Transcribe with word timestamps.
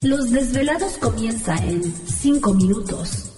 los 0.00 0.30
desvelados 0.30 0.96
comienza 0.98 1.56
en 1.56 1.82
5 1.82 2.54
minutos. 2.54 3.37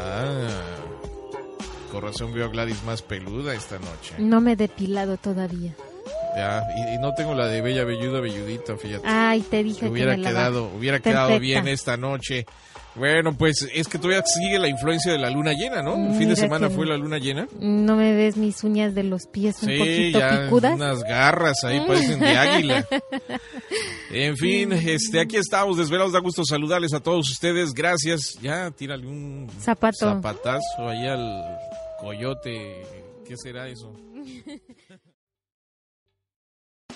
Ah, 0.00 0.48
con 1.90 2.02
razón 2.02 2.32
veo 2.32 2.44
a 2.46 2.48
Gladys 2.48 2.84
más 2.84 3.02
peluda 3.02 3.54
esta 3.54 3.78
noche. 3.78 4.14
No 4.18 4.40
me 4.40 4.52
he 4.52 4.56
depilado 4.56 5.16
todavía. 5.16 5.74
Ya, 6.38 6.66
y, 6.76 6.94
y 6.94 6.98
no 6.98 7.12
tengo 7.14 7.34
la 7.34 7.46
de 7.46 7.60
bella 7.60 7.84
velluda 7.84 8.20
velludita, 8.20 8.76
fíjate. 8.76 9.02
Ay, 9.06 9.40
te 9.42 9.62
dije 9.64 9.80
que 9.80 9.88
hubiera 9.90 10.16
me 10.16 10.22
quedado, 10.22 10.70
hubiera 10.76 11.00
quedado 11.00 11.38
bien 11.40 11.66
esta 11.68 11.96
noche. 11.96 12.46
Bueno, 12.94 13.36
pues 13.36 13.68
es 13.72 13.86
que 13.86 13.98
todavía 13.98 14.24
sigue 14.26 14.58
la 14.58 14.66
influencia 14.66 15.12
de 15.12 15.18
la 15.18 15.30
luna 15.30 15.52
llena, 15.52 15.82
¿no? 15.82 15.94
El 16.10 16.16
fin 16.16 16.28
de 16.30 16.34
semana 16.36 16.68
fue 16.68 16.84
la 16.84 16.96
luna 16.96 17.18
llena. 17.18 17.46
No 17.60 17.94
me 17.94 18.12
ves 18.14 18.36
mis 18.36 18.64
uñas 18.64 18.92
de 18.94 19.04
los 19.04 19.26
pies 19.26 19.62
un 19.62 19.68
Sí, 19.68 19.78
poquito 19.78 20.18
ya 20.18 20.42
picudas. 20.44 20.74
unas 20.74 21.02
garras 21.04 21.62
ahí 21.64 21.80
parecen 21.86 22.18
de 22.20 22.36
águila. 22.36 22.86
En 24.10 24.36
fin, 24.38 24.72
este, 24.72 25.20
aquí 25.20 25.36
estamos 25.36 25.76
desvelados, 25.76 26.12
da 26.12 26.20
gusto 26.20 26.42
saludarles 26.44 26.94
a 26.94 27.00
todos 27.00 27.28
ustedes. 27.30 27.72
Gracias. 27.74 28.38
Ya, 28.40 28.70
tírale 28.70 29.06
un 29.06 29.48
Zapato. 29.60 29.98
zapatazo 29.98 30.88
ahí 30.88 31.06
al 31.06 31.58
coyote. 32.00 32.86
¿Qué 33.26 33.36
será 33.36 33.68
eso? 33.68 33.92